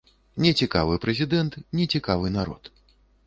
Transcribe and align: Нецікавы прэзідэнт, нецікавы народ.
Нецікавы 0.45 0.95
прэзідэнт, 1.03 1.59
нецікавы 1.81 2.33
народ. 2.39 2.63